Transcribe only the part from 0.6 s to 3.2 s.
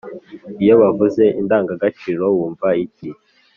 iyo bavuze indangagaciro, wumva iki